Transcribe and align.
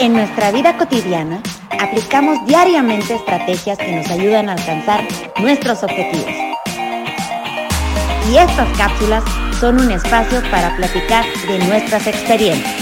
En 0.00 0.12
nuestra 0.12 0.50
vida 0.50 0.76
cotidiana, 0.76 1.40
aplicamos 1.78 2.44
diariamente 2.46 3.14
estrategias 3.14 3.78
que 3.78 3.92
nos 3.92 4.10
ayudan 4.10 4.48
a 4.48 4.54
alcanzar 4.54 5.06
nuestros 5.40 5.84
objetivos. 5.84 6.34
Y 8.28 8.36
estas 8.36 8.76
cápsulas 8.76 9.22
son 9.60 9.80
un 9.80 9.92
espacio 9.92 10.42
para 10.50 10.74
platicar 10.76 11.24
de 11.46 11.60
nuestras 11.60 12.08
experiencias. 12.08 12.74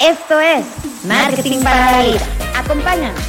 Esto 0.00 0.40
es 0.40 0.64
Marketing 1.04 1.62
para 1.62 1.98
la 1.98 2.02
Vida. 2.08 2.26
Acompáñanos. 2.56 3.22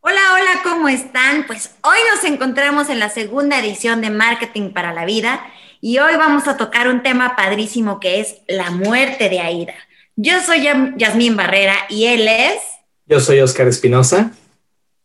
Hola, 0.00 0.20
hola, 0.32 0.60
¿cómo 0.62 0.88
están? 0.88 1.44
Pues 1.48 1.74
hoy 1.82 1.98
nos 2.14 2.22
encontramos 2.22 2.88
en 2.88 3.00
la 3.00 3.08
segunda 3.08 3.58
edición 3.58 4.00
de 4.00 4.10
Marketing 4.10 4.70
para 4.72 4.92
la 4.92 5.04
Vida 5.04 5.44
y 5.86 5.98
hoy 5.98 6.16
vamos 6.16 6.48
a 6.48 6.56
tocar 6.56 6.88
un 6.88 7.02
tema 7.02 7.36
padrísimo 7.36 8.00
que 8.00 8.18
es 8.18 8.36
la 8.48 8.70
muerte 8.70 9.28
de 9.28 9.40
Aida. 9.40 9.74
Yo 10.16 10.40
soy 10.40 10.66
Yasmín 10.96 11.36
Barrera 11.36 11.74
y 11.90 12.06
él 12.06 12.26
es... 12.26 12.54
Yo 13.04 13.20
soy 13.20 13.40
Oscar 13.40 13.68
Espinosa. 13.68 14.30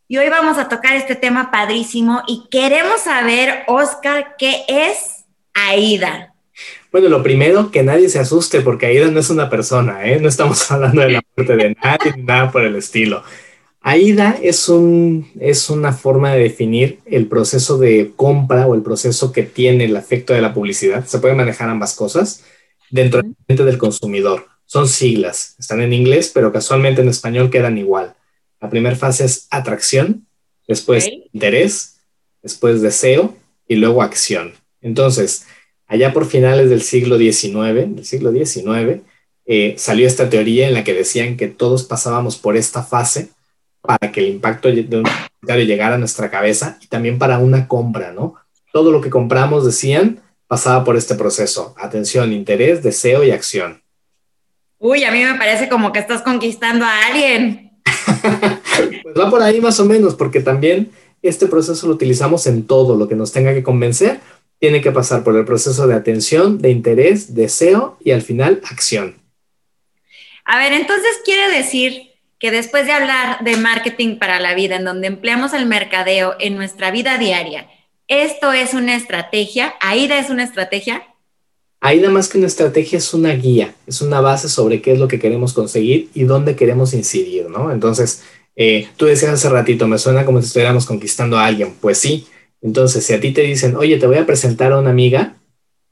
Y 0.07 0.19
hoy 0.19 0.29
vamos 0.29 0.57
a 0.57 0.69
tocar 0.69 0.95
este 0.95 1.15
tema 1.15 1.51
padrísimo 1.51 2.23
y 2.29 2.47
queremos 2.49 3.01
saber, 3.01 3.63
Oscar, 3.67 4.37
¿qué 4.37 4.63
es 4.69 5.25
Aida? 5.53 6.33
Bueno, 6.93 7.09
lo 7.09 7.21
primero, 7.23 7.71
que 7.71 7.83
nadie 7.83 8.07
se 8.07 8.19
asuste 8.19 8.61
porque 8.61 8.85
Aida 8.85 9.11
no 9.11 9.19
es 9.19 9.29
una 9.29 9.49
persona, 9.49 10.05
¿eh? 10.05 10.17
No 10.21 10.29
estamos 10.29 10.71
hablando 10.71 11.01
de 11.01 11.09
la 11.09 11.21
muerte 11.35 11.57
de 11.57 11.75
nadie 11.83 12.13
ni 12.15 12.23
nada 12.23 12.49
por 12.53 12.63
el 12.63 12.77
estilo. 12.77 13.21
AIDA 13.81 14.37
es, 14.41 14.67
un, 14.67 15.31
es 15.39 15.69
una 15.69 15.93
forma 15.93 16.33
de 16.33 16.43
definir 16.43 16.99
el 17.05 17.27
proceso 17.27 17.77
de 17.77 18.11
compra 18.15 18.67
o 18.67 18.75
el 18.75 18.81
proceso 18.81 19.31
que 19.31 19.43
tiene 19.43 19.85
el 19.85 19.95
efecto 19.95 20.33
de 20.33 20.41
la 20.41 20.53
publicidad. 20.53 21.05
Se 21.05 21.19
pueden 21.19 21.37
manejar 21.37 21.69
ambas 21.69 21.95
cosas 21.95 22.43
dentro 22.91 23.21
del 23.47 23.77
consumidor. 23.77 24.47
Son 24.65 24.87
siglas, 24.87 25.55
están 25.57 25.81
en 25.81 25.93
inglés, 25.93 26.29
pero 26.33 26.51
casualmente 26.51 27.01
en 27.01 27.07
español 27.07 27.49
quedan 27.49 27.77
igual. 27.77 28.15
La 28.59 28.69
primera 28.69 28.95
fase 28.95 29.25
es 29.25 29.47
atracción, 29.49 30.27
después 30.67 31.09
interés, 31.31 32.01
después 32.43 32.81
deseo 32.81 33.35
y 33.67 33.75
luego 33.75 34.03
acción. 34.03 34.53
Entonces, 34.81 35.45
allá 35.87 36.13
por 36.13 36.25
finales 36.25 36.69
del 36.69 36.81
siglo 36.81 37.17
XIX, 37.17 37.95
del 37.95 38.05
siglo 38.05 38.31
XIX, 38.31 39.01
eh, 39.45 39.75
salió 39.77 40.05
esta 40.05 40.29
teoría 40.29 40.67
en 40.67 40.73
la 40.73 40.83
que 40.83 40.93
decían 40.93 41.37
que 41.37 41.47
todos 41.47 41.85
pasábamos 41.85 42.37
por 42.37 42.57
esta 42.57 42.83
fase 42.83 43.29
para 43.81 44.11
que 44.11 44.21
el 44.21 44.27
impacto 44.27 44.69
de 44.69 44.81
un 44.97 45.03
comentario 45.03 45.65
llegara 45.65 45.95
a 45.95 45.97
nuestra 45.97 46.29
cabeza 46.29 46.77
y 46.81 46.87
también 46.87 47.17
para 47.17 47.39
una 47.39 47.67
compra, 47.67 48.11
¿no? 48.11 48.35
Todo 48.71 48.91
lo 48.91 49.01
que 49.01 49.09
compramos, 49.09 49.65
decían, 49.65 50.21
pasaba 50.47 50.83
por 50.83 50.97
este 50.97 51.15
proceso. 51.15 51.75
Atención, 51.77 52.33
interés, 52.33 52.83
deseo 52.83 53.23
y 53.23 53.31
acción. 53.31 53.81
Uy, 54.77 55.03
a 55.03 55.11
mí 55.11 55.23
me 55.23 55.35
parece 55.35 55.69
como 55.69 55.91
que 55.91 55.99
estás 55.99 56.21
conquistando 56.21 56.85
a 56.85 57.05
alguien. 57.07 57.71
pues 59.03 59.15
va 59.17 59.29
por 59.29 59.41
ahí 59.41 59.59
más 59.59 59.79
o 59.79 59.85
menos, 59.85 60.15
porque 60.15 60.39
también 60.39 60.91
este 61.21 61.47
proceso 61.47 61.87
lo 61.87 61.93
utilizamos 61.93 62.47
en 62.47 62.65
todo 62.65 62.95
lo 62.95 63.07
que 63.07 63.15
nos 63.15 63.31
tenga 63.31 63.53
que 63.53 63.63
convencer. 63.63 64.19
Tiene 64.59 64.81
que 64.81 64.91
pasar 64.91 65.23
por 65.23 65.35
el 65.35 65.45
proceso 65.45 65.87
de 65.87 65.95
atención, 65.95 66.59
de 66.59 66.71
interés, 66.71 67.33
deseo 67.33 67.97
y 68.03 68.11
al 68.11 68.21
final 68.21 68.61
acción. 68.69 69.15
A 70.45 70.57
ver, 70.57 70.73
entonces 70.73 71.11
quiere 71.23 71.55
decir 71.55 72.08
que 72.39 72.51
después 72.51 72.85
de 72.85 72.93
hablar 72.93 73.43
de 73.43 73.57
marketing 73.57 74.17
para 74.17 74.39
la 74.39 74.55
vida, 74.55 74.77
en 74.77 74.85
donde 74.85 75.07
empleamos 75.07 75.53
el 75.53 75.65
mercadeo 75.65 76.35
en 76.39 76.55
nuestra 76.55 76.89
vida 76.89 77.17
diaria, 77.17 77.67
¿esto 78.07 78.53
es 78.53 78.73
una 78.73 78.95
estrategia? 78.95 79.73
¿AIDA 79.81 80.19
es 80.19 80.29
una 80.29 80.43
estrategia? 80.43 81.03
AIDA 81.81 82.09
más 82.09 82.27
que 82.27 82.37
una 82.37 82.47
estrategia 82.47 82.97
es 82.97 83.13
una 83.13 83.33
guía, 83.33 83.75
es 83.87 84.01
una 84.01 84.21
base 84.21 84.49
sobre 84.49 84.81
qué 84.81 84.93
es 84.93 84.99
lo 84.99 85.07
que 85.07 85.19
queremos 85.19 85.53
conseguir 85.53 86.09
y 86.13 86.23
dónde 86.23 86.55
queremos 86.55 86.93
incidir, 86.93 87.49
¿no? 87.49 87.71
Entonces, 87.71 88.23
eh, 88.55 88.89
tú 88.97 89.05
decías 89.05 89.31
hace 89.31 89.49
ratito, 89.49 89.87
me 89.87 89.97
suena 89.97 90.25
como 90.25 90.41
si 90.41 90.47
estuviéramos 90.47 90.85
conquistando 90.85 91.37
a 91.37 91.45
alguien. 91.45 91.75
Pues 91.79 91.97
sí. 91.97 92.27
Entonces, 92.61 93.05
si 93.05 93.13
a 93.13 93.19
ti 93.21 93.31
te 93.31 93.41
dicen, 93.41 93.77
oye, 93.77 93.97
te 93.97 94.07
voy 94.07 94.17
a 94.17 94.25
presentar 94.25 94.73
a 94.73 94.79
una 94.79 94.89
amiga, 94.89 95.37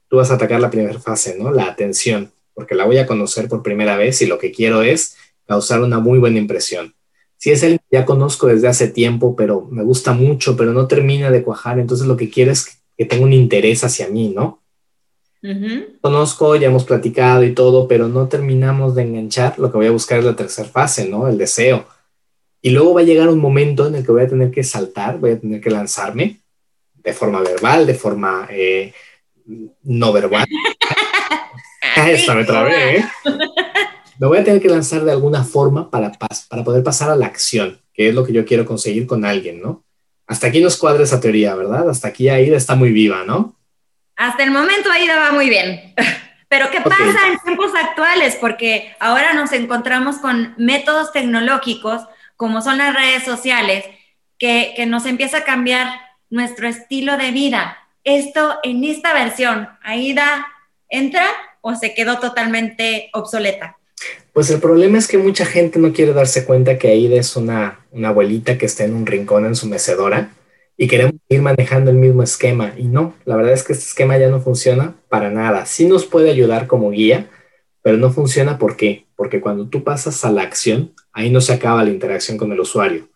tú 0.08 0.16
vas 0.16 0.30
a 0.30 0.34
atacar 0.34 0.60
la 0.60 0.70
primera 0.70 1.00
fase, 1.00 1.36
¿no? 1.38 1.50
La 1.50 1.64
atención, 1.64 2.30
porque 2.52 2.74
la 2.74 2.84
voy 2.84 2.98
a 2.98 3.06
conocer 3.06 3.48
por 3.48 3.62
primera 3.62 3.96
vez 3.96 4.20
y 4.20 4.26
lo 4.26 4.38
que 4.38 4.52
quiero 4.52 4.82
es 4.82 5.16
causar 5.48 5.80
una 5.80 5.98
muy 5.98 6.18
buena 6.18 6.38
impresión. 6.38 6.94
Si 7.38 7.50
es 7.50 7.62
el 7.62 7.78
que 7.78 7.86
ya 7.92 8.04
conozco 8.04 8.48
desde 8.48 8.68
hace 8.68 8.88
tiempo, 8.88 9.34
pero 9.34 9.66
me 9.70 9.82
gusta 9.82 10.12
mucho, 10.12 10.56
pero 10.56 10.72
no 10.72 10.86
termina 10.86 11.30
de 11.30 11.42
cuajar, 11.42 11.78
entonces 11.78 12.06
lo 12.06 12.16
que 12.16 12.28
quiero 12.28 12.52
es 12.52 12.80
que 12.96 13.06
tenga 13.06 13.24
un 13.24 13.32
interés 13.32 13.82
hacia 13.82 14.08
mí, 14.08 14.28
¿no? 14.28 14.62
Conozco, 16.00 16.56
ya 16.56 16.66
hemos 16.66 16.84
platicado 16.84 17.44
y 17.44 17.54
todo, 17.54 17.88
pero 17.88 18.08
no 18.08 18.28
terminamos 18.28 18.94
de 18.94 19.02
enganchar. 19.02 19.58
Lo 19.58 19.70
que 19.70 19.78
voy 19.78 19.86
a 19.86 19.92
buscar 19.92 20.18
es 20.18 20.24
la 20.24 20.36
tercera 20.36 20.68
fase, 20.68 21.08
¿no? 21.08 21.28
El 21.28 21.38
deseo. 21.38 21.86
Y 22.60 22.70
luego 22.70 22.92
va 22.92 23.00
a 23.00 23.04
llegar 23.04 23.28
un 23.28 23.38
momento 23.38 23.86
en 23.86 23.94
el 23.94 24.04
que 24.04 24.12
voy 24.12 24.22
a 24.22 24.28
tener 24.28 24.50
que 24.50 24.64
saltar, 24.64 25.18
voy 25.18 25.30
a 25.30 25.40
tener 25.40 25.60
que 25.60 25.70
lanzarme 25.70 26.40
de 26.92 27.12
forma 27.12 27.40
verbal, 27.40 27.86
de 27.86 27.94
forma 27.94 28.48
eh, 28.50 28.92
no 29.84 30.12
verbal. 30.12 30.44
Esta 32.06 32.34
me 32.34 32.44
trabé, 32.44 32.98
¿eh? 32.98 33.04
Me 34.18 34.26
voy 34.26 34.38
a 34.38 34.44
tener 34.44 34.60
que 34.60 34.68
lanzar 34.68 35.04
de 35.04 35.12
alguna 35.12 35.44
forma 35.44 35.90
para, 35.90 36.12
para 36.12 36.64
poder 36.64 36.82
pasar 36.82 37.10
a 37.10 37.16
la 37.16 37.26
acción, 37.26 37.80
que 37.94 38.08
es 38.08 38.14
lo 38.14 38.24
que 38.24 38.32
yo 38.32 38.44
quiero 38.44 38.64
conseguir 38.64 39.06
con 39.06 39.24
alguien, 39.24 39.60
¿no? 39.62 39.84
Hasta 40.26 40.48
aquí 40.48 40.60
nos 40.60 40.76
cuadra 40.76 41.04
esa 41.04 41.20
teoría, 41.20 41.54
¿verdad? 41.54 41.88
Hasta 41.88 42.08
aquí 42.08 42.28
Aida 42.28 42.56
está 42.56 42.74
muy 42.74 42.92
viva, 42.92 43.24
¿no? 43.24 43.56
Hasta 44.16 44.42
el 44.42 44.50
momento 44.50 44.90
Aida 44.90 45.16
va 45.16 45.32
muy 45.32 45.48
bien. 45.48 45.94
Pero 46.48 46.70
¿qué 46.70 46.80
pasa 46.80 47.28
en 47.30 47.38
tiempos 47.44 47.72
actuales? 47.74 48.36
Porque 48.40 48.94
ahora 49.00 49.34
nos 49.34 49.52
encontramos 49.52 50.16
con 50.16 50.54
métodos 50.56 51.12
tecnológicos, 51.12 52.02
como 52.36 52.62
son 52.62 52.78
las 52.78 52.94
redes 52.94 53.22
sociales, 53.22 53.84
que, 54.38 54.72
que 54.76 54.86
nos 54.86 55.06
empieza 55.06 55.38
a 55.38 55.44
cambiar 55.44 55.88
nuestro 56.30 56.68
estilo 56.68 57.16
de 57.16 57.30
vida. 57.30 57.78
Esto 58.04 58.58
en 58.62 58.84
esta 58.84 59.12
versión, 59.12 59.68
¿Aida 59.82 60.46
entra 60.88 61.26
o 61.60 61.74
se 61.74 61.94
quedó 61.94 62.18
totalmente 62.18 63.10
obsoleta? 63.12 63.77
Pues 64.38 64.50
el 64.50 64.60
problema 64.60 64.98
es 64.98 65.08
que 65.08 65.18
mucha 65.18 65.44
gente 65.44 65.80
no 65.80 65.92
quiere 65.92 66.12
darse 66.12 66.44
cuenta 66.44 66.78
que 66.78 66.86
Aida 66.86 67.16
es 67.16 67.34
una, 67.34 67.80
abuelita 68.04 68.56
que 68.56 68.66
está 68.66 68.84
en 68.84 68.94
un 68.94 69.04
rincón 69.04 69.44
en 69.46 69.56
su 69.56 69.66
mecedora 69.66 70.30
y 70.76 70.86
queremos 70.86 71.16
ir 71.28 71.42
manejando 71.42 71.90
el 71.90 71.96
mismo 71.96 72.22
esquema. 72.22 72.72
Y 72.78 72.84
no, 72.84 73.14
la 73.24 73.34
verdad 73.34 73.52
es 73.52 73.64
que 73.64 73.72
este 73.72 73.86
esquema 73.86 74.16
ya 74.16 74.30
no 74.30 74.40
funciona 74.40 74.94
para 75.08 75.30
nada. 75.30 75.66
Sí 75.66 75.86
nos 75.88 76.06
puede 76.06 76.30
ayudar 76.30 76.68
como 76.68 76.92
guía, 76.92 77.28
pero 77.82 77.96
no 77.96 78.12
funciona 78.12 78.58
¿por 78.58 78.76
qué? 78.76 79.08
Porque 79.16 79.40
cuando 79.40 79.66
tú 79.66 79.82
pasas 79.82 80.24
a 80.24 80.30
la 80.30 80.42
acción, 80.42 80.92
ahí 81.12 81.30
no 81.30 81.40
se 81.40 81.54
acaba 81.54 81.82
la 81.82 81.90
interacción 81.90 82.38
con 82.38 82.52
el 82.52 82.60
usuario. 82.60 83.08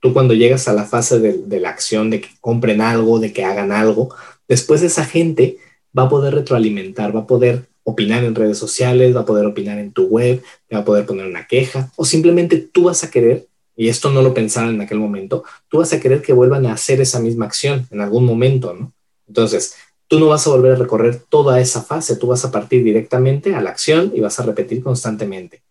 Tú 0.00 0.12
cuando 0.12 0.34
llegas 0.34 0.68
a 0.68 0.74
la 0.74 0.84
fase 0.84 1.20
de 1.20 1.58
la 1.58 1.70
acción, 1.70 2.10
de 2.10 2.20
que 2.20 2.28
compren 2.42 2.82
algo, 2.82 3.18
de 3.18 3.32
que 3.32 3.46
hagan 3.46 3.72
algo, 3.72 4.14
después 4.46 4.82
esa 4.82 5.06
gente 5.06 5.56
va 5.98 6.02
a 6.02 6.10
poder 6.10 6.34
retroalimentar, 6.34 7.16
va 7.16 7.20
a 7.20 7.26
poder 7.26 7.64
opinar 7.88 8.24
en 8.24 8.34
redes 8.34 8.58
sociales, 8.58 9.14
va 9.14 9.20
a 9.20 9.24
poder 9.24 9.46
opinar 9.46 9.78
en 9.78 9.92
tu 9.92 10.06
web, 10.06 10.42
va 10.74 10.80
a 10.80 10.84
poder 10.84 11.06
poner 11.06 11.24
una 11.24 11.46
queja 11.46 11.92
o 11.94 12.04
simplemente 12.04 12.56
tú 12.56 12.84
vas 12.84 13.04
a 13.04 13.10
querer, 13.12 13.46
y 13.76 13.88
esto 13.88 14.10
no 14.10 14.22
lo 14.22 14.34
pensaron 14.34 14.74
en 14.74 14.80
aquel 14.80 14.98
momento, 14.98 15.44
tú 15.68 15.78
vas 15.78 15.92
a 15.92 16.00
querer 16.00 16.20
que 16.20 16.32
vuelvan 16.32 16.66
a 16.66 16.72
hacer 16.72 17.00
esa 17.00 17.20
misma 17.20 17.46
acción 17.46 17.86
en 17.92 18.00
algún 18.00 18.24
momento, 18.24 18.74
¿no? 18.74 18.92
Entonces, 19.28 19.76
tú 20.08 20.18
no 20.18 20.26
vas 20.26 20.44
a 20.46 20.50
volver 20.50 20.72
a 20.72 20.76
recorrer 20.76 21.22
toda 21.28 21.60
esa 21.60 21.80
fase, 21.80 22.16
tú 22.16 22.26
vas 22.26 22.44
a 22.44 22.50
partir 22.50 22.82
directamente 22.82 23.54
a 23.54 23.60
la 23.60 23.70
acción 23.70 24.10
y 24.12 24.20
vas 24.20 24.40
a 24.40 24.42
repetir 24.42 24.82
constantemente. 24.82 25.62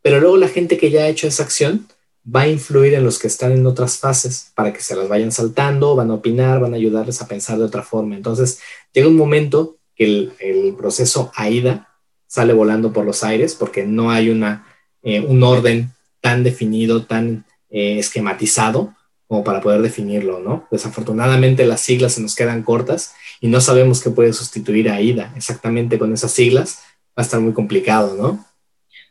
Pero 0.00 0.18
luego 0.18 0.38
la 0.38 0.48
gente 0.48 0.78
que 0.78 0.90
ya 0.90 1.02
ha 1.02 1.08
hecho 1.08 1.26
esa 1.26 1.42
acción 1.42 1.86
va 2.24 2.42
a 2.42 2.48
influir 2.48 2.94
en 2.94 3.04
los 3.04 3.18
que 3.18 3.26
están 3.26 3.52
en 3.52 3.66
otras 3.66 3.98
fases 3.98 4.50
para 4.54 4.72
que 4.72 4.80
se 4.80 4.96
las 4.96 5.08
vayan 5.08 5.30
saltando, 5.30 5.94
van 5.94 6.10
a 6.10 6.14
opinar, 6.14 6.58
van 6.58 6.72
a 6.72 6.76
ayudarles 6.76 7.20
a 7.20 7.28
pensar 7.28 7.58
de 7.58 7.64
otra 7.64 7.82
forma. 7.82 8.16
Entonces, 8.16 8.60
llega 8.94 9.08
un 9.08 9.16
momento 9.16 9.76
el, 10.00 10.74
proceso 10.76 11.30
AIDA 11.34 11.88
sale 12.26 12.52
volando 12.52 12.92
por 12.92 13.04
los 13.04 13.22
aires 13.22 13.54
porque 13.54 13.84
no 13.84 14.10
hay 14.10 14.30
una, 14.30 14.66
eh, 15.02 15.20
un 15.20 15.42
orden 15.42 15.90
tan 16.20 16.42
definido, 16.42 17.04
tan 17.04 17.44
eh, 17.70 17.98
esquematizado 17.98 18.94
como 19.26 19.44
para 19.44 19.60
poder 19.60 19.82
definirlo, 19.82 20.40
¿no? 20.40 20.66
Desafortunadamente 20.70 21.64
las 21.64 21.80
siglas 21.82 22.14
se 22.14 22.22
nos 22.22 22.34
quedan 22.34 22.62
cortas 22.62 23.14
y 23.40 23.48
no 23.48 23.60
sabemos 23.60 24.02
qué 24.02 24.10
puede 24.10 24.32
sustituir 24.32 24.90
a 24.90 24.94
AIDA. 24.94 25.32
Exactamente 25.36 25.98
con 25.98 26.12
esas 26.12 26.32
siglas 26.32 26.82
va 27.10 27.22
a 27.22 27.22
estar 27.22 27.40
muy 27.40 27.52
complicado, 27.52 28.16
¿no? 28.16 28.44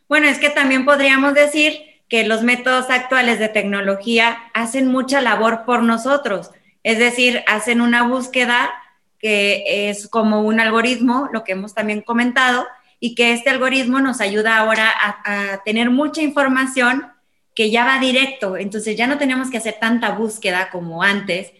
Bueno, 0.08 0.26
es 0.28 0.38
que 0.38 0.50
también 0.50 0.84
podríamos 0.84 1.34
decir 1.34 1.78
que 2.08 2.26
los 2.26 2.42
métodos 2.42 2.90
actuales 2.90 3.38
de 3.38 3.48
tecnología 3.48 4.38
hacen 4.52 4.88
mucha 4.88 5.20
labor 5.20 5.64
por 5.64 5.84
nosotros, 5.84 6.50
es 6.82 6.98
decir, 6.98 7.42
hacen 7.46 7.80
una 7.80 8.02
búsqueda 8.08 8.70
que 9.20 9.90
es 9.90 10.08
como 10.08 10.40
un 10.40 10.58
algoritmo, 10.60 11.28
lo 11.32 11.44
que 11.44 11.52
hemos 11.52 11.74
también 11.74 12.00
comentado, 12.00 12.66
y 12.98 13.14
que 13.14 13.32
este 13.32 13.50
algoritmo 13.50 14.00
nos 14.00 14.20
ayuda 14.20 14.58
ahora 14.58 14.92
a, 15.24 15.62
tener 15.64 15.90
mucha 15.90 16.22
información 16.22 17.12
que 17.54 17.70
ya 17.70 17.84
va 17.84 17.98
directo, 17.98 18.56
entonces 18.56 18.96
ya 18.96 19.06
no 19.06 19.18
tenemos 19.18 19.50
que 19.50 19.58
hacer 19.58 19.76
tanta 19.80 20.10
búsqueda 20.12 20.70
como 20.70 21.02
antes, 21.02 21.52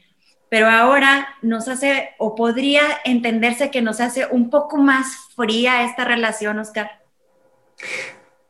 pero 0.48 0.68
ahora 0.68 1.28
nos 1.42 1.68
hace, 1.68 2.10
o 2.18 2.34
podría 2.34 2.82
entenderse 3.04 3.70
que 3.70 3.82
nos 3.82 4.00
hace 4.00 4.26
un 4.26 4.50
poco 4.50 4.78
más 4.78 5.06
fría 5.36 5.84
esta 5.84 6.04
relación, 6.04 6.58
Oscar. 6.58 7.02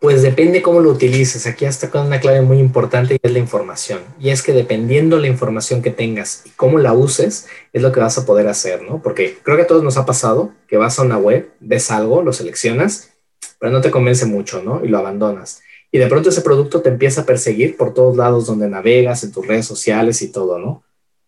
Pues 0.01 0.23
depende 0.23 0.63
cómo 0.63 0.81
lo 0.81 0.91
utilices. 0.91 1.47
Aquí 1.47 1.67
hasta 1.67 1.91
con 1.91 2.07
una 2.07 2.21
clave 2.21 2.41
muy 2.41 2.59
importante 2.59 3.15
y 3.15 3.19
es 3.23 3.33
la 3.33 3.39
información. 3.39 4.01
Y 4.19 4.31
es 4.31 4.43
que 4.43 4.55
dependiendo 4.55 5.19
la 5.19 5.27
información 5.27 5.83
que 5.83 5.91
tengas 5.91 6.43
y 6.47 6.51
cómo 6.51 6.79
la 6.79 6.95
uses, 6.95 7.47
es 7.75 7.83
lo 7.83 7.93
que 7.93 8.01
vas 8.01 8.17
a 8.17 8.25
poder 8.25 8.49
hacer, 8.49 8.81
¿no? 8.83 9.03
Porque 9.03 9.37
creo 9.43 9.59
que 9.59 9.65
a 9.65 9.67
todos 9.67 9.85
nos 9.85 9.99
ha 9.99 10.07
pasado 10.07 10.55
que 10.69 10.79
vas 10.79 10.99
a 10.99 11.03
una 11.03 11.19
web, 11.19 11.51
ves 11.61 11.91
algo, 11.91 12.23
lo 12.23 12.33
seleccionas, 12.33 13.11
pero 13.59 13.71
no 13.71 13.83
te 13.83 13.91
convence 13.91 14.25
mucho, 14.25 14.63
¿no? 14.63 14.83
Y 14.83 14.89
lo 14.89 14.97
abandonas. 14.97 15.61
Y 15.93 15.99
de 15.99 16.07
pronto 16.07 16.31
ese 16.31 16.41
producto 16.41 16.81
te 16.81 16.89
empieza 16.89 17.21
a 17.21 17.27
perseguir 17.27 17.77
por 17.77 17.93
todos 17.93 18.17
lados 18.17 18.47
donde 18.47 18.71
navegas, 18.71 19.23
en 19.23 19.33
tus 19.33 19.47
redes 19.47 19.67
sociales 19.67 20.23
y 20.23 20.33
todo, 20.33 20.59
¿no? 20.59 20.83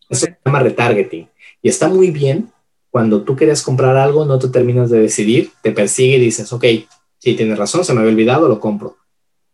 Eso 0.09 0.25
se 0.25 0.39
llama 0.47 0.61
retargeting. 0.61 1.29
Y 1.61 1.69
está 1.69 1.89
muy 1.89 2.11
bien 2.11 2.51
cuando 2.91 3.23
tú 3.23 3.37
quieres 3.37 3.61
comprar 3.61 3.99
algo, 3.99 4.25
no 4.25 4.39
te 4.39 4.49
terminas 4.49 4.89
de 4.89 5.01
decidir, 5.01 5.51
te 5.63 5.73
persigue 5.73 6.17
y 6.17 6.21
dices, 6.21 6.51
ok, 6.55 6.65
sí, 7.23 7.35
tienes 7.35 7.57
razón, 7.57 7.85
se 7.85 7.95
me 7.95 8.01
había 8.01 8.13
olvidado, 8.13 8.49
lo 8.49 8.59
compro. 8.59 8.97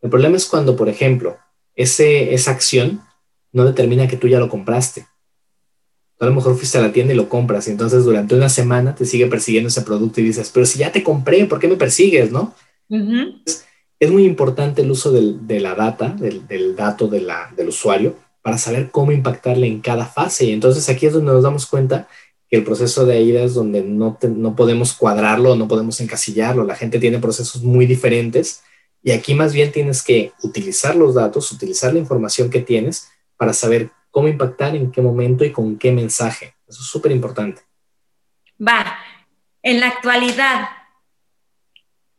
El 0.01 0.09
problema 0.09 0.37
es 0.37 0.47
cuando, 0.47 0.75
por 0.75 0.89
ejemplo, 0.89 1.37
ese, 1.75 2.33
esa 2.33 2.53
acción 2.53 3.03
no 3.53 3.67
determina 3.67 4.09
que 4.09 4.17
tú 4.17 4.27
ya 4.27 4.39
lo 4.39 4.49
compraste. 4.49 5.07
a 6.19 6.25
lo 6.25 6.35
mejor 6.35 6.57
fuiste 6.57 6.79
a 6.79 6.81
la 6.81 6.93
tienda 6.93 7.13
y 7.13 7.17
lo 7.17 7.29
compras 7.29 7.69
y 7.69 7.73
entonces 7.73 8.05
durante 8.05 8.35
una 8.35 8.49
semana 8.49 8.95
te 8.95 9.05
sigue 9.05 9.27
persiguiendo 9.27 9.69
ese 9.69 9.83
producto 9.83 10.21
y 10.21 10.25
dices, 10.25 10.51
pero 10.53 10.65
si 10.65 10.79
ya 10.79 10.91
te 10.91 11.03
compré, 11.03 11.45
¿por 11.45 11.59
qué 11.59 11.69
me 11.69 11.77
persigues? 11.77 12.33
¿No? 12.33 12.55
es, 14.01 14.11
muy 14.11 14.25
importante 14.25 14.81
el 14.81 14.91
uso 14.91 15.13
de 15.13 15.61
la 15.61 15.75
data, 15.75 16.09
del, 16.09 16.47
del 16.47 16.75
dato 16.75 17.07
de 17.07 17.21
la, 17.21 17.53
del 17.55 17.69
usuario, 17.69 18.17
para 18.41 18.57
saber 18.57 18.91
cómo 18.91 19.13
impactarle 19.13 19.67
en 19.67 19.81
cada 19.81 20.07
fase. 20.07 20.47
Y 20.47 20.53
entonces 20.53 20.89
aquí 20.89 21.05
es 21.05 21.13
donde 21.13 21.33
nos 21.33 21.43
damos 21.43 21.67
cuenta 21.67 22.09
que 22.49 22.57
el 22.57 22.65
proceso 22.65 23.05
de 23.05 23.17
AIDA 23.17 23.43
es 23.43 23.55
donde 23.55 23.83
no, 23.83 24.19
no 24.23 24.57
podemos 24.57 24.95
cuadrarlo, 24.95 25.55
no 25.55 25.69
podemos 25.69 26.01
encasillarlo. 26.01 26.65
La 26.65 26.77
gente 26.77 26.99
tiene 26.99 27.19
procesos 27.19 27.63
muy 27.63 27.87
diferentes 27.87 28.63
y 29.03 29.13
aquí 29.13 29.35
más 29.35 29.53
bien 29.53 29.71
tienes 29.71 30.03
que 30.03 30.33
utilizar 30.43 30.97
los 30.97 31.15
datos, 31.15 31.53
utilizar 31.53 31.93
la 31.93 31.99
información 31.99 32.51
que 32.51 32.61
tienes 32.61 33.09
para 33.37 33.53
saber 33.53 33.91
cómo 34.11 34.29
impactar, 34.29 34.75
en 34.75 34.91
qué 34.91 35.03
momento 35.03 35.45
y 35.45 35.53
con 35.53 35.79
qué 35.79 35.93
mensaje. 35.93 36.55
Eso 36.67 36.81
es 36.81 36.89
súper 36.89 37.13
importante. 37.13 37.63
Va, 38.61 38.99
en 39.63 39.81
la 39.81 39.89
actualidad, 39.89 40.69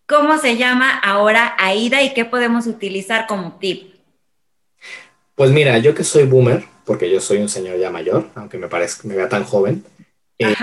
¿cómo 0.08 0.38
se 0.38 0.58
llama 0.58 0.98
ahora 1.00 1.56
AIDA 1.58 2.04
y 2.04 2.14
qué 2.14 2.24
podemos 2.24 2.68
utilizar 2.68 3.28
como 3.28 3.58
tip? 3.58 3.96
Pues 5.36 5.52
mira, 5.52 5.78
yo 5.80 5.96
que 5.96 6.04
soy 6.04 6.26
boomer, 6.26 6.66
porque 6.86 7.10
yo 7.10 7.20
soy 7.20 7.40
un 7.40 7.50
señor 7.50 7.78
ya 7.78 7.90
mayor, 7.90 8.30
aunque 8.36 8.58
me 8.58 8.68
parezca, 8.68 9.08
me 9.08 9.16
vea 9.16 9.30
tan 9.30 9.44
joven, 9.44 9.84
eh, 10.40 10.56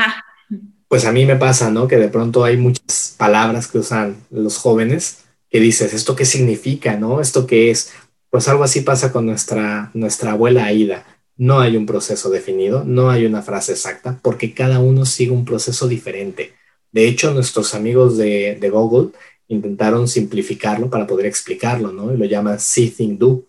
pues 0.89 1.05
a 1.05 1.13
mí 1.13 1.25
me 1.25 1.37
pasa, 1.37 1.71
¿no? 1.71 1.87
Que 1.89 1.97
de 1.97 2.09
pronto 2.09 2.45
hay 2.45 2.57
muchas 2.57 3.15
palabras 3.17 3.69
que 3.69 3.79
usan 3.79 4.17
los 4.31 4.59
jóvenes 4.59 5.25
que 5.51 5.61
dices, 5.61 5.95
¿esto 5.95 6.17
qué 6.17 6.25
significa, 6.25 6.97
no? 6.97 7.21
¿Esto 7.21 7.47
qué 7.47 7.71
es? 7.71 7.93
Pues 8.31 8.49
algo 8.49 8.65
así 8.65 8.81
pasa 8.81 9.13
con 9.13 9.27
nuestra, 9.27 9.91
nuestra 9.95 10.33
abuela 10.33 10.65
Aida. 10.65 11.07
No 11.37 11.61
hay 11.61 11.77
un 11.77 11.87
proceso 11.87 12.31
definido, 12.31 12.83
no 12.85 13.11
hay 13.11 13.27
una 13.27 13.43
frase 13.43 13.73
exacta, 13.73 14.19
porque 14.23 14.55
cada 14.55 14.81
uno 14.81 15.05
sigue 15.05 15.31
un 15.31 15.45
proceso 15.45 15.87
diferente. 15.87 16.55
De 16.91 17.07
hecho, 17.07 17.33
nuestros 17.33 17.75
amigos 17.75 18.17
de, 18.17 18.57
de 18.61 18.71
Google 18.71 19.11
intentaron 19.49 20.09
simplificarlo 20.09 20.91
para 20.91 21.07
poder 21.07 21.27
explicarlo, 21.27 21.93
¿no? 21.93 22.13
Y 22.13 22.17
lo 22.17 22.25
llaman 22.25 22.59
See, 22.59 22.91
Think, 22.91 23.19
Do 23.19 23.47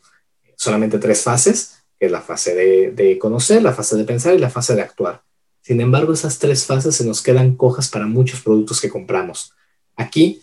solamente 0.57 0.97
tres 0.99 1.23
fases, 1.23 1.83
que 1.97 2.07
es 2.07 2.11
la 2.11 2.21
fase 2.21 2.53
de, 2.55 3.17
conocer, 3.17 3.61
la 3.61 3.73
fase 3.73 3.95
de 3.95 4.03
pensar 4.03 4.33
y 4.33 4.39
la 4.39 4.49
fase 4.49 4.75
de 4.75 4.81
actuar. 4.81 5.21
Sin 5.67 5.81
embargo, 5.81 6.13
esas 6.13 6.39
tres 6.39 6.65
fases 6.65 6.95
se 6.95 7.03
nos 7.03 7.21
quedan 7.21 7.57
cojas 7.57 7.89
para 7.89 8.07
muchos 8.07 8.39
productos 8.39 8.79
que 8.79 8.89
compramos. 8.89 9.51
Aquí, 9.97 10.41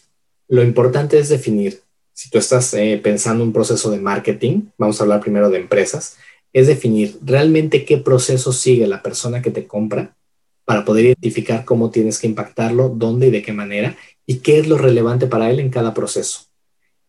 lo 0.49 0.63
importante 0.63 1.19
es 1.19 1.31
definir, 1.31 1.81
si 2.13 2.29
tú 2.29 2.37
estás 2.37 2.75
eh, 2.75 3.01
pensando 3.03 3.43
un 3.43 3.55
proceso 3.55 3.91
de 3.91 4.03
marketing, 4.03 4.65
vamos 4.77 5.01
a 5.01 5.05
hablar 5.05 5.23
primero 5.23 5.49
de 5.49 5.57
empresas, 5.57 6.19
es 6.53 6.67
definir 6.67 7.17
realmente 7.25 7.87
qué 7.87 7.97
proceso 7.97 8.53
sigue 8.53 8.87
la 8.87 9.03
persona 9.03 9.41
que 9.41 9.51
te 9.51 9.67
compra 9.67 10.15
para 10.67 10.85
poder 10.85 11.07
identificar 11.07 11.65
cómo 11.65 11.91
tienes 11.91 12.19
que 12.19 12.27
impactarlo, 12.27 12.91
dónde 12.91 13.29
y 13.29 13.31
de 13.31 13.41
qué 13.41 13.55
manera, 13.55 13.97
y 14.27 14.41
qué 14.41 14.59
es 14.59 14.69
lo 14.69 14.77
relevante 14.77 15.27
para 15.27 15.51
él 15.51 15.59
en 15.59 15.71
cada 15.71 15.95
proceso. 15.95 16.41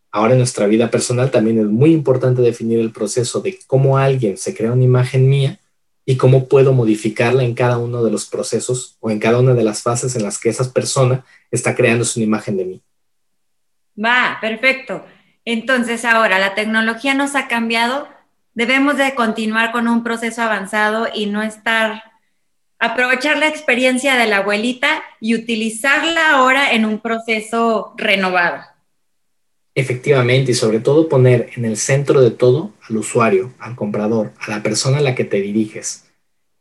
Ahora 0.09 0.35
en 0.35 0.38
nuestra 0.38 0.67
vida 0.67 0.89
personal 0.89 1.31
también 1.31 1.59
es 1.59 1.65
muy 1.65 1.91
importante 1.91 2.41
definir 2.41 2.79
el 2.79 2.94
proceso 2.94 3.41
de 3.41 3.59
cómo 3.67 3.97
alguien 3.97 4.38
se 4.38 4.56
crea 4.56 4.71
una 4.71 4.85
imagen 4.85 5.27
mía 5.27 5.59
y 6.05 6.17
cómo 6.17 6.47
puedo 6.47 6.73
modificarla 6.73 7.43
en 7.43 7.55
cada 7.55 7.77
uno 7.77 8.03
de 8.03 8.11
los 8.11 8.27
procesos 8.27 8.97
o 8.99 9.09
en 9.09 9.19
cada 9.19 9.39
una 9.39 9.53
de 9.53 9.63
las 9.63 9.81
fases 9.81 10.15
en 10.15 10.23
las 10.23 10.39
que 10.39 10.49
esa 10.49 10.71
persona 10.71 11.25
está 11.49 11.75
creando 11.75 12.05
su 12.05 12.21
imagen 12.21 12.57
de 12.57 12.65
mí. 12.65 12.81
Va, 13.97 14.37
perfecto. 14.39 15.03
Entonces 15.45 16.05
ahora 16.05 16.37
la 16.37 16.53
tecnología 16.53 17.13
nos 17.13 17.35
ha 17.35 17.47
cambiado, 17.47 18.07
debemos 18.53 18.97
de 18.97 19.15
continuar 19.15 19.71
con 19.71 19.87
un 19.87 20.03
proceso 20.03 20.41
avanzado 20.41 21.07
y 21.13 21.25
no 21.25 21.41
estar, 21.41 22.03
aprovechar 22.77 23.37
la 23.37 23.47
experiencia 23.47 24.15
de 24.15 24.27
la 24.27 24.37
abuelita 24.37 25.01
y 25.19 25.33
utilizarla 25.33 26.31
ahora 26.31 26.73
en 26.73 26.85
un 26.85 26.99
proceso 26.99 27.93
renovado. 27.97 28.75
Efectivamente, 29.77 30.54
y 30.54 30.56
sobre 30.56 30.80
todo 30.80 31.10
poner 31.10 31.50
en 31.57 31.66
el 31.66 31.75
centro 31.75 32.22
de 32.22 32.31
todo 32.31 32.72
al 32.89 32.95
usuario, 32.95 33.51
al 33.60 33.75
comprador, 33.75 34.31
a 34.39 34.50
la 34.50 34.63
persona 34.63 35.00
a 35.00 35.01
la 35.01 35.16
que 35.16 35.25
te 35.25 35.42
diriges. 35.42 36.06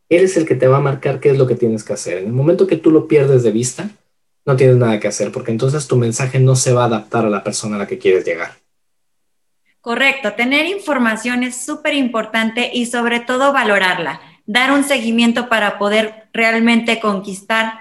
Él 0.08 0.24
es 0.24 0.36
el 0.36 0.46
que 0.46 0.56
te 0.56 0.66
va 0.66 0.78
a 0.78 0.80
marcar 0.80 1.20
qué 1.20 1.30
es 1.30 1.38
lo 1.38 1.46
que 1.46 1.54
tienes 1.54 1.84
que 1.84 1.92
hacer. 1.92 2.18
En 2.18 2.26
el 2.26 2.32
momento 2.32 2.66
que 2.66 2.76
tú 2.76 2.90
lo 2.90 3.06
pierdes 3.06 3.44
de 3.44 3.52
vista, 3.52 3.88
no 4.44 4.56
tienes 4.56 4.76
nada 4.76 4.98
que 4.98 5.06
hacer, 5.06 5.30
porque 5.30 5.52
entonces 5.52 5.86
tu 5.86 5.96
mensaje 5.96 6.40
no 6.40 6.56
se 6.56 6.72
va 6.72 6.82
a 6.82 6.86
adaptar 6.86 7.24
a 7.24 7.30
la 7.30 7.44
persona 7.44 7.76
a 7.76 7.78
la 7.78 7.86
que 7.86 7.98
quieres 7.98 8.24
llegar. 8.24 8.52
Correcto, 9.80 10.32
tener 10.32 10.66
información 10.66 11.44
es 11.44 11.64
súper 11.64 11.94
importante 11.94 12.70
y 12.72 12.86
sobre 12.86 13.20
todo 13.20 13.52
valorarla, 13.52 14.20
dar 14.44 14.72
un 14.72 14.82
seguimiento 14.82 15.48
para 15.48 15.78
poder 15.78 16.28
realmente 16.32 16.98
conquistar 16.98 17.74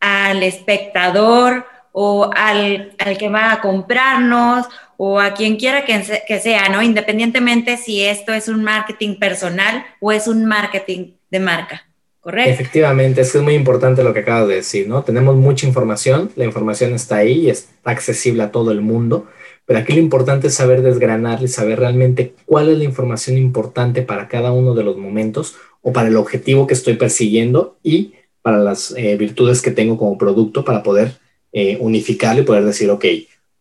al 0.00 0.42
espectador 0.42 1.66
o 1.98 2.30
al, 2.36 2.94
que 3.18 3.30
va 3.30 3.52
a 3.52 3.60
comprarnos 3.62 4.66
o 4.98 5.18
a 5.18 5.32
quien 5.32 5.56
quiera 5.56 5.86
que, 5.86 5.98
que, 6.28 6.40
sea, 6.40 6.68
¿no? 6.68 6.82
Independientemente 6.82 7.78
si 7.78 8.02
esto 8.02 8.34
es 8.34 8.48
un 8.48 8.62
marketing 8.62 9.18
personal 9.18 9.82
o 9.98 10.12
es 10.12 10.28
un 10.28 10.44
marketing 10.44 11.12
de 11.30 11.40
marca, 11.40 11.88
¿correcto? 12.20 12.50
Efectivamente, 12.50 13.22
es 13.22 13.32
que 13.32 13.38
es 13.38 13.44
muy 13.44 13.54
importante 13.54 14.04
lo 14.04 14.12
que 14.12 14.20
acabas 14.20 14.46
de 14.46 14.56
decir, 14.56 14.86
¿no? 14.86 15.04
Tenemos 15.04 15.36
mucha 15.36 15.66
información, 15.66 16.30
la 16.36 16.44
información 16.44 16.92
está 16.92 17.16
ahí 17.16 17.46
y 17.46 17.48
está 17.48 17.70
accesible 17.84 18.42
a 18.42 18.50
todo 18.50 18.72
el 18.72 18.82
mundo, 18.82 19.26
pero 19.64 19.78
aquí 19.78 19.94
lo 19.94 20.00
importante 20.00 20.48
es 20.48 20.54
saber 20.54 20.82
desgranar 20.82 21.42
y 21.42 21.48
saber 21.48 21.80
realmente 21.80 22.34
cuál 22.44 22.68
es 22.68 22.76
la 22.76 22.84
información 22.84 23.38
importante 23.38 24.02
para 24.02 24.28
cada 24.28 24.52
uno 24.52 24.74
de 24.74 24.84
los 24.84 24.98
momentos 24.98 25.56
o 25.80 25.94
para 25.94 26.08
el 26.08 26.18
objetivo 26.18 26.66
que 26.66 26.74
estoy 26.74 26.96
persiguiendo 26.96 27.78
y 27.82 28.12
para 28.42 28.58
las 28.58 28.92
eh, 28.98 29.16
virtudes 29.16 29.62
que 29.62 29.70
tengo 29.70 29.96
como 29.96 30.18
producto 30.18 30.62
para 30.62 30.82
poder 30.82 31.24
eh, 31.58 31.78
unificarlo 31.80 32.42
y 32.42 32.44
poder 32.44 32.66
decir, 32.66 32.90
ok, 32.90 33.02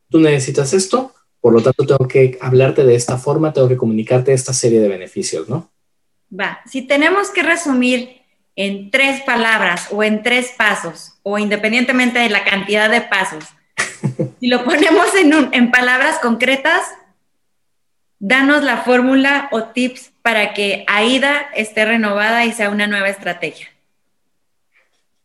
tú 0.09 0.19
necesitas 0.19 0.73
esto, 0.73 1.13
por 1.39 1.53
lo 1.53 1.61
tanto 1.61 1.85
tengo 1.85 2.09
que 2.09 2.37
hablarte 2.41 2.83
de 2.83 2.93
esta 2.93 3.17
forma, 3.17 3.53
tengo 3.53 3.69
que 3.69 3.77
comunicarte 3.77 4.33
esta 4.33 4.51
serie 4.51 4.81
de 4.81 4.89
beneficios, 4.89 5.47
¿no? 5.47 5.71
Va, 6.37 6.59
si 6.69 6.81
tenemos 6.81 7.29
que 7.29 7.41
resumir 7.41 8.21
en 8.57 8.91
tres 8.91 9.21
palabras 9.21 9.87
o 9.91 10.03
en 10.03 10.23
tres 10.23 10.51
pasos, 10.57 11.13
o 11.23 11.39
independientemente 11.39 12.19
de 12.19 12.27
la 12.27 12.43
cantidad 12.43 12.89
de 12.89 12.99
pasos, 12.99 13.45
si 14.41 14.47
lo 14.47 14.65
ponemos 14.65 15.15
en, 15.15 15.53
en 15.53 15.71
palabras 15.71 16.19
concretas, 16.19 16.81
danos 18.19 18.61
la 18.61 18.79
fórmula 18.79 19.47
o 19.53 19.63
tips 19.63 20.11
para 20.21 20.53
que 20.53 20.83
AIDA 20.87 21.49
esté 21.55 21.85
renovada 21.85 22.43
y 22.43 22.51
sea 22.51 22.69
una 22.71 22.87
nueva 22.87 23.07
estrategia. 23.07 23.69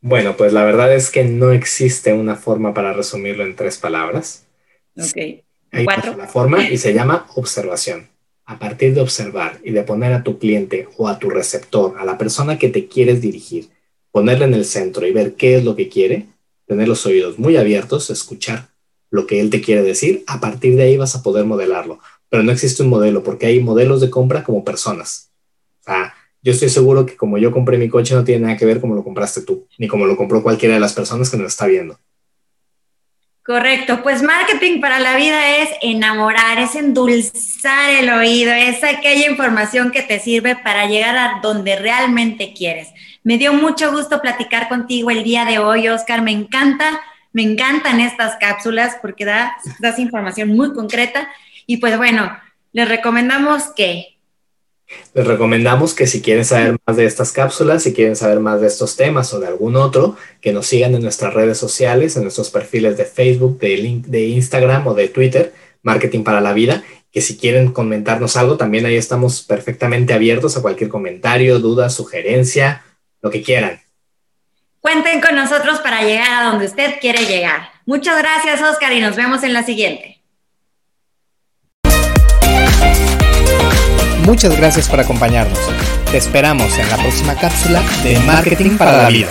Bueno, 0.00 0.36
pues 0.36 0.52
la 0.52 0.64
verdad 0.64 0.94
es 0.94 1.10
que 1.10 1.24
no 1.24 1.52
existe 1.52 2.12
una 2.12 2.36
forma 2.36 2.72
para 2.72 2.92
resumirlo 2.92 3.44
en 3.44 3.54
tres 3.54 3.78
palabras. 3.78 4.46
Ok. 4.96 5.42
Hay 5.72 5.86
una 6.14 6.26
forma 6.26 6.68
y 6.68 6.78
se 6.78 6.94
llama 6.94 7.26
observación. 7.34 8.08
A 8.44 8.58
partir 8.58 8.94
de 8.94 9.00
observar 9.00 9.60
y 9.62 9.70
de 9.70 9.82
poner 9.82 10.12
a 10.12 10.24
tu 10.24 10.38
cliente 10.38 10.88
o 10.96 11.06
a 11.06 11.18
tu 11.18 11.30
receptor, 11.30 11.96
a 11.98 12.04
la 12.04 12.18
persona 12.18 12.58
que 12.58 12.68
te 12.68 12.88
quieres 12.88 13.20
dirigir, 13.20 13.68
ponerle 14.10 14.46
en 14.46 14.54
el 14.54 14.64
centro 14.64 15.06
y 15.06 15.12
ver 15.12 15.34
qué 15.34 15.56
es 15.56 15.64
lo 15.64 15.76
que 15.76 15.88
quiere, 15.88 16.26
tener 16.66 16.88
los 16.88 17.06
oídos 17.06 17.38
muy 17.38 17.56
abiertos, 17.56 18.10
escuchar 18.10 18.68
lo 19.10 19.26
que 19.26 19.40
él 19.40 19.50
te 19.50 19.60
quiere 19.60 19.82
decir, 19.82 20.24
a 20.26 20.40
partir 20.40 20.76
de 20.76 20.84
ahí 20.84 20.96
vas 20.96 21.14
a 21.14 21.22
poder 21.22 21.44
modelarlo. 21.44 22.00
Pero 22.28 22.42
no 22.42 22.52
existe 22.52 22.82
un 22.82 22.88
modelo 22.88 23.22
porque 23.22 23.46
hay 23.46 23.60
modelos 23.60 24.00
de 24.00 24.10
compra 24.10 24.42
como 24.42 24.64
personas. 24.64 25.30
O 25.80 25.84
sea, 25.84 26.14
yo 26.42 26.52
estoy 26.52 26.68
seguro 26.68 27.04
que 27.04 27.16
como 27.16 27.38
yo 27.38 27.52
compré 27.52 27.76
mi 27.76 27.88
coche 27.88 28.14
no 28.14 28.24
tiene 28.24 28.42
nada 28.42 28.56
que 28.56 28.64
ver 28.64 28.80
como 28.80 28.94
lo 28.94 29.04
compraste 29.04 29.42
tú, 29.42 29.66
ni 29.78 29.88
como 29.88 30.06
lo 30.06 30.16
compró 30.16 30.42
cualquiera 30.42 30.74
de 30.74 30.80
las 30.80 30.94
personas 30.94 31.30
que 31.30 31.36
nos 31.36 31.48
está 31.48 31.66
viendo. 31.66 31.98
Correcto, 33.42 34.02
pues 34.02 34.22
marketing 34.22 34.80
para 34.80 35.00
la 35.00 35.16
vida 35.16 35.56
es 35.58 35.70
enamorar, 35.82 36.58
es 36.58 36.74
endulzar 36.76 37.90
el 37.90 38.10
oído, 38.10 38.52
es 38.52 38.84
aquella 38.84 39.28
información 39.28 39.90
que 39.90 40.02
te 40.02 40.20
sirve 40.20 40.56
para 40.56 40.86
llegar 40.86 41.16
a 41.16 41.40
donde 41.42 41.76
realmente 41.76 42.52
quieres. 42.56 42.88
Me 43.24 43.38
dio 43.38 43.52
mucho 43.52 43.92
gusto 43.92 44.20
platicar 44.20 44.68
contigo 44.68 45.10
el 45.10 45.24
día 45.24 45.44
de 45.44 45.58
hoy, 45.58 45.88
Oscar, 45.88 46.22
me 46.22 46.30
encanta, 46.32 47.00
me 47.32 47.42
encantan 47.42 48.00
estas 48.00 48.36
cápsulas 48.36 48.96
porque 49.02 49.24
das, 49.24 49.52
das 49.80 49.98
información 49.98 50.50
muy 50.50 50.72
concreta 50.72 51.28
y 51.66 51.78
pues 51.78 51.96
bueno, 51.96 52.30
les 52.72 52.88
recomendamos 52.88 53.72
que 53.74 54.19
les 55.14 55.26
recomendamos 55.26 55.94
que 55.94 56.06
si 56.06 56.22
quieren 56.22 56.44
saber 56.44 56.76
más 56.86 56.96
de 56.96 57.04
estas 57.04 57.32
cápsulas, 57.32 57.82
si 57.82 57.92
quieren 57.92 58.16
saber 58.16 58.40
más 58.40 58.60
de 58.60 58.66
estos 58.66 58.96
temas 58.96 59.32
o 59.34 59.40
de 59.40 59.46
algún 59.46 59.76
otro, 59.76 60.16
que 60.40 60.52
nos 60.52 60.66
sigan 60.66 60.94
en 60.94 61.02
nuestras 61.02 61.34
redes 61.34 61.58
sociales, 61.58 62.16
en 62.16 62.22
nuestros 62.22 62.50
perfiles 62.50 62.96
de 62.96 63.04
Facebook, 63.04 63.58
de, 63.58 64.02
de 64.06 64.26
Instagram 64.26 64.86
o 64.86 64.94
de 64.94 65.08
Twitter, 65.08 65.52
Marketing 65.82 66.22
para 66.22 66.40
la 66.40 66.52
Vida, 66.52 66.84
que 67.12 67.20
si 67.20 67.36
quieren 67.36 67.72
comentarnos 67.72 68.36
algo, 68.36 68.56
también 68.56 68.86
ahí 68.86 68.96
estamos 68.96 69.42
perfectamente 69.42 70.12
abiertos 70.12 70.56
a 70.56 70.62
cualquier 70.62 70.90
comentario, 70.90 71.58
duda, 71.58 71.90
sugerencia, 71.90 72.84
lo 73.20 73.30
que 73.30 73.42
quieran. 73.42 73.80
Cuenten 74.80 75.20
con 75.20 75.34
nosotros 75.34 75.80
para 75.80 76.02
llegar 76.02 76.42
a 76.42 76.50
donde 76.50 76.66
usted 76.66 76.94
quiere 77.00 77.26
llegar. 77.26 77.70
Muchas 77.84 78.16
gracias, 78.18 78.62
Oscar, 78.62 78.92
y 78.92 79.00
nos 79.00 79.16
vemos 79.16 79.42
en 79.42 79.52
la 79.52 79.62
siguiente. 79.62 80.19
Muchas 84.24 84.56
gracias 84.56 84.88
por 84.88 85.00
acompañarnos. 85.00 85.58
Te 86.10 86.18
esperamos 86.18 86.78
en 86.78 86.88
la 86.90 86.96
próxima 86.96 87.34
cápsula 87.34 87.82
de 88.02 88.18
Marketing 88.20 88.76
para 88.76 89.02
la 89.02 89.08
Vida. 89.08 89.30